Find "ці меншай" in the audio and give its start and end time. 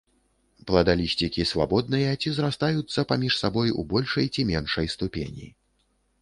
4.33-4.91